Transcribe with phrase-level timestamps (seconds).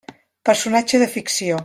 [0.49, 1.59] Personatge de ficció.